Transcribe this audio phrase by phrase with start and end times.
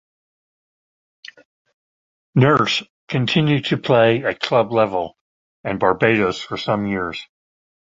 [2.33, 5.15] Nurse continued to play at club level
[5.63, 7.23] and Barbados for some years.